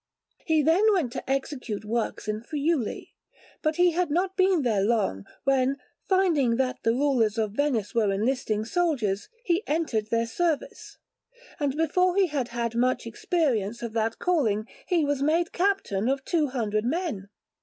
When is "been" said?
4.35-4.63